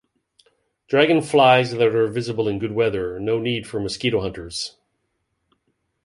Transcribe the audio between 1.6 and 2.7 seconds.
that are visible in